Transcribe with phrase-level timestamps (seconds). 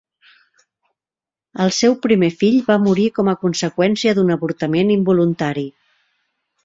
[1.65, 5.67] El seu primer fill va morir com a conseqüència d'un avortament involuntari.